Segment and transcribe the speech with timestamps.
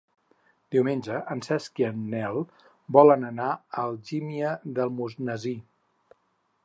[0.75, 2.41] Diumenge en Cesc i en Nel
[2.97, 5.59] volen anar a Algímia d'Almonesir.